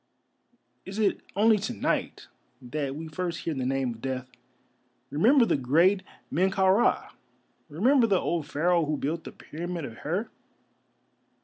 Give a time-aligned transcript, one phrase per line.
[0.83, 2.25] Is it only to night
[2.59, 4.31] that we first hear the name of Death?
[5.11, 7.11] Remember the great Men kau ra,
[7.69, 10.31] remember the old Pharaoh who built the Pyramid of Hir.